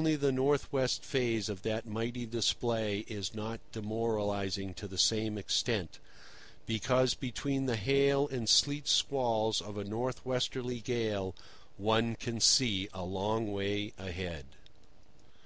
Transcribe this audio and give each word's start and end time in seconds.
Only 0.00 0.16
the 0.16 0.32
north 0.32 0.72
west 0.72 1.04
phase 1.04 1.50
of 1.50 1.60
that 1.60 1.84
mighty 1.84 2.24
display 2.24 3.00
is 3.00 3.34
not 3.34 3.60
demoralizing 3.72 4.72
to 4.76 4.88
the 4.88 4.96
same 4.96 5.36
extent, 5.36 5.98
because 6.64 7.12
between 7.12 7.66
the 7.66 7.76
hail 7.76 8.26
and 8.28 8.48
sleet 8.48 8.88
squalls 8.88 9.60
of 9.60 9.76
a 9.76 9.84
north 9.84 10.24
westerly 10.24 10.80
gale 10.80 11.34
one 11.76 12.14
can 12.16 12.40
see 12.40 12.88
a 12.94 13.04
long 13.04 13.52
way 13.52 13.92
ahead. 13.98 14.46